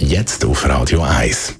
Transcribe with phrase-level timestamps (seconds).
[0.00, 1.56] Jetzt auf Radio 1.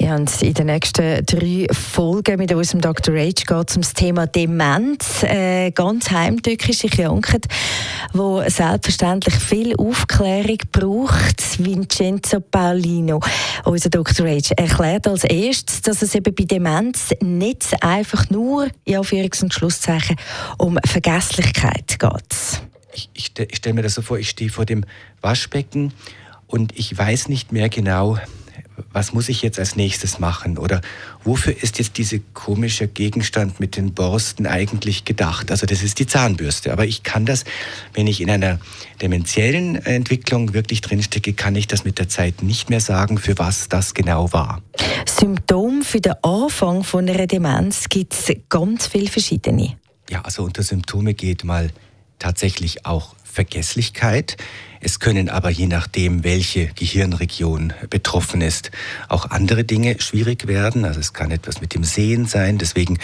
[0.00, 3.14] Ja, und in den nächsten drei Folgen mit unserem Dr.
[3.14, 5.22] H geht es um das Thema Demenz.
[5.22, 7.46] Äh, ganz heimtückische Krankheit,
[8.12, 11.64] wo selbstverständlich viel Aufklärung braucht.
[11.64, 13.20] Vincenzo Paulino,
[13.64, 14.26] unser Dr.
[14.26, 19.54] H, erklärt als erstes, dass es eben bei Demenz nicht einfach nur, in Anführungs- und
[19.54, 20.16] Schlusszeichen,
[20.58, 22.60] um Vergesslichkeit geht.
[22.92, 24.84] Ich, ich, ich stelle mir das so vor, ich stehe vor dem
[25.20, 25.92] Waschbecken
[26.46, 28.18] und ich weiß nicht mehr genau,
[28.92, 30.58] was muss ich jetzt als nächstes machen?
[30.58, 30.80] Oder
[31.22, 35.50] wofür ist jetzt dieser komische Gegenstand mit den Borsten eigentlich gedacht?
[35.50, 36.72] Also das ist die Zahnbürste.
[36.72, 37.44] Aber ich kann das,
[37.92, 38.58] wenn ich in einer
[39.00, 43.68] dementiellen Entwicklung wirklich drinstecke, kann ich das mit der Zeit nicht mehr sagen, für was
[43.68, 44.62] das genau war.
[45.06, 49.76] Symptom für den Anfang von einer Demenz gibt es ganz viele verschiedene.
[50.10, 51.70] Ja, also unter Symptome geht mal
[52.18, 54.36] tatsächlich auch Vergesslichkeit.
[54.84, 58.70] Es können aber je nachdem, welche Gehirnregion betroffen ist,
[59.08, 60.84] auch andere Dinge schwierig werden.
[60.84, 62.58] Also es kann etwas mit dem Sehen sein.
[62.58, 62.98] Deswegen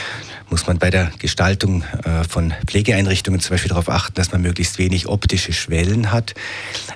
[0.50, 4.76] muss man bei der Gestaltung äh, von Pflegeeinrichtungen zum Beispiel darauf achten, dass man möglichst
[4.78, 6.34] wenig optische Schwellen hat.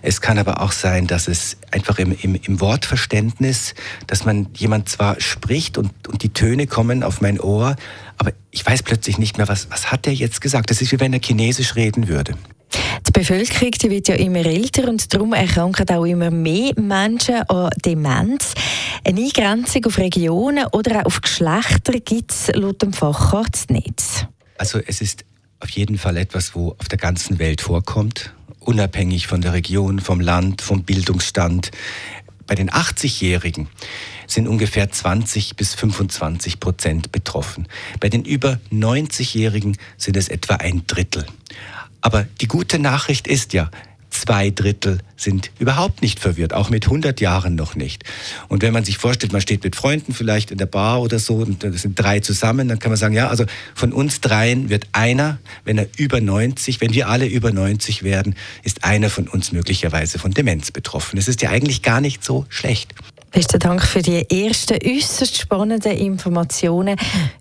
[0.02, 3.74] Es kann aber auch sein, dass es einfach im, im, im Wortverständnis,
[4.06, 7.76] dass man jemand zwar spricht und, und die Töne kommen auf mein Ohr,
[8.18, 10.68] aber ich weiß plötzlich nicht mehr, was, was hat er jetzt gesagt.
[10.68, 12.34] Das ist wie wenn er Chinesisch reden würde.
[13.14, 17.70] Die Bevölkerung die wird ja immer älter und darum erkranken auch immer mehr Menschen an
[17.84, 18.54] Demenz.
[19.04, 24.26] Eine Eingrenzung auf Regionen oder auch auf Geschlechter gibt es laut dem Facharzt nicht.
[24.58, 25.24] Also es ist
[25.60, 30.18] auf jeden Fall etwas, wo auf der ganzen Welt vorkommt, unabhängig von der Region, vom
[30.18, 31.70] Land, vom Bildungsstand.
[32.48, 33.68] Bei den 80-Jährigen
[34.26, 37.68] sind ungefähr 20 bis 25 Prozent betroffen.
[38.00, 41.24] Bei den über 90-Jährigen sind es etwa ein Drittel.
[42.04, 43.70] Aber die gute Nachricht ist ja,
[44.14, 48.04] zwei Drittel sind überhaupt nicht verwirrt, auch mit 100 Jahren noch nicht.
[48.48, 51.36] Und wenn man sich vorstellt, man steht mit Freunden vielleicht in der Bar oder so
[51.36, 54.86] und das sind drei zusammen, dann kann man sagen, ja, also von uns dreien wird
[54.92, 59.52] einer, wenn er über 90, wenn wir alle über 90 werden, ist einer von uns
[59.52, 61.18] möglicherweise von Demenz betroffen.
[61.18, 62.94] Es ist ja eigentlich gar nicht so schlecht.
[63.34, 66.94] Besten Dank für die ersten äußerst spannenden Informationen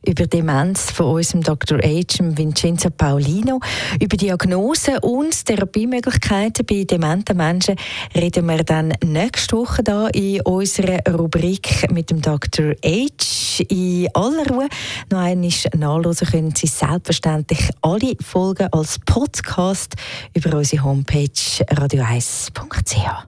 [0.04, 1.78] über Demenz von unserem Dr.
[1.78, 2.18] H.
[2.20, 3.60] Vincenzo Paulino.
[4.02, 7.76] Über Diagnosen und Therapiemöglichkeiten bei dementen Menschen
[8.16, 12.74] reden wir dann nächste Woche da in unserer Rubrik mit dem Dr.
[12.84, 13.64] H.
[13.70, 14.68] In aller Ruhe
[15.12, 19.96] noch einmal nachlesen können Sie selbstverständlich alle Folgen als Podcast
[20.34, 23.28] über unsere Homepage radio1.ch.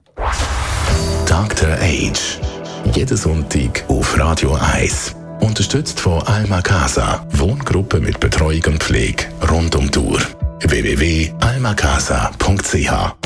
[1.26, 1.72] Dr.
[1.80, 2.38] Age.
[2.94, 5.14] Jeden Sonntag auf Radio 1.
[5.40, 7.26] Unterstützt von Alma Casa.
[7.32, 10.20] Wohngruppe mit Betreuung und Pflege rund um die Uhr.
[10.60, 13.25] www.almacasa.ch